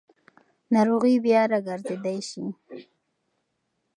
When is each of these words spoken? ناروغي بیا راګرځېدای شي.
ناروغي 0.73 1.15
بیا 1.25 1.41
راګرځېدای 1.51 2.19
شي. 2.29 2.45